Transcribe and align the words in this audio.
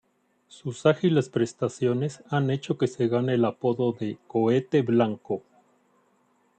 Sus 0.47 0.87
ágiles 0.87 1.29
prestaciones 1.29 2.23
han 2.31 2.49
hecho 2.49 2.75
que 2.75 2.87
se 2.87 3.07
gane 3.07 3.35
el 3.35 3.45
apodo 3.45 3.93
de 3.93 4.17
"cohete 4.25 4.81
blanco". 4.81 5.43